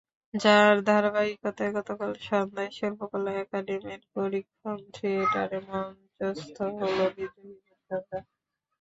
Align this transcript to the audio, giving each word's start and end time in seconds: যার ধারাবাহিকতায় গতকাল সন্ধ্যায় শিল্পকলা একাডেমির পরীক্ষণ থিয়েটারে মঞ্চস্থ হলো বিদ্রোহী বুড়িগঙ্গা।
যার 0.33 0.75
ধারাবাহিকতায় 0.87 1.71
গতকাল 1.77 2.11
সন্ধ্যায় 2.21 2.71
শিল্পকলা 2.77 3.31
একাডেমির 3.35 4.01
পরীক্ষণ 4.13 4.77
থিয়েটারে 4.95 5.59
মঞ্চস্থ 5.69 6.57
হলো 6.79 7.05
বিদ্রোহী 7.15 7.55
বুড়িগঙ্গা। 7.57 8.19